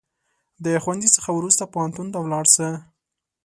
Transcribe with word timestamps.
د 0.65 0.65
ښوونځي 0.83 1.09
څخه 1.17 1.29
وروسته 1.33 1.63
پوهنتون 1.73 2.07
ته 2.13 2.17
ولاړ 2.21 2.45
سه 2.55 2.67